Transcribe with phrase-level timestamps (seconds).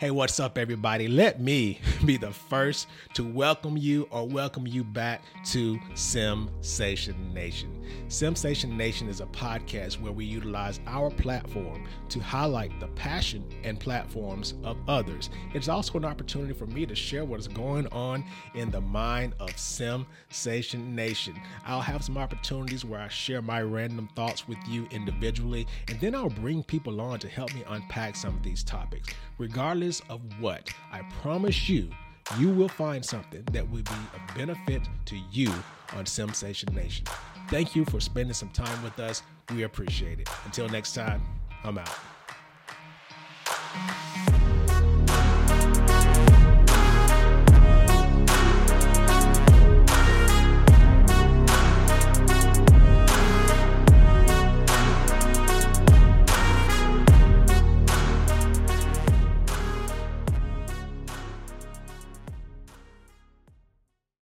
[0.00, 1.06] Hey, what's up, everybody?
[1.06, 7.70] Let me be the first to welcome you or welcome you back to Simsation Nation.
[8.08, 13.78] Simsation Nation is a podcast where we utilize our platform to highlight the passion and
[13.78, 15.30] platforms of others.
[15.54, 18.24] It's also an opportunity for me to share what is going on
[18.56, 21.40] in the mind of Simsation Nation.
[21.66, 26.16] I'll have some opportunities where I share my random thoughts with you individually, and then
[26.16, 29.14] I'll bring people on to help me unpack some of these topics.
[29.38, 31.90] Regardless of what, I promise you,
[32.38, 35.52] you will find something that will be a benefit to you
[35.94, 37.06] on Simsation Nation.
[37.48, 39.22] Thank you for spending some time with us.
[39.54, 40.28] We appreciate it.
[40.46, 41.22] Until next time,
[41.62, 41.90] I'm out.